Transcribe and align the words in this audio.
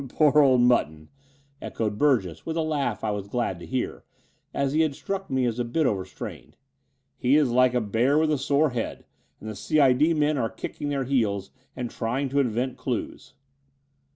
"Poor 0.09 0.39
old 0.39 0.61
Mutton," 0.61 1.09
echoed 1.61 1.99
Burgess, 1.99 2.43
with 2.43 2.57
a 2.57 2.63
laugh 2.63 3.03
I 3.03 3.11
was 3.11 3.27
glad 3.27 3.59
to 3.59 3.67
hear, 3.67 4.03
as 4.51 4.73
he 4.73 4.81
had 4.81 4.95
struck 4.95 5.29
me 5.29 5.45
as 5.45 5.59
a 5.59 5.63
bit 5.63 5.85
overstrained, 5.85 6.57
"he 7.15 7.35
is 7.35 7.51
like 7.51 7.75
a 7.75 7.81
bear 7.81 8.17
with 8.17 8.31
a 8.31 8.39
sore 8.39 8.71
head; 8.71 9.05
and 9.39 9.47
the 9.47 9.55
C.I.D. 9.55 10.15
men 10.15 10.39
are 10.39 10.49
kicking 10.49 10.89
their 10.89 11.05
heds 11.05 11.51
and 11.75 11.91
trying 11.91 12.29
to 12.29 12.39
invent 12.39 12.77
clues." 12.77 13.35